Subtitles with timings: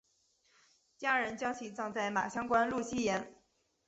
[0.97, 3.35] 家人将其葬在马乡官路西沿。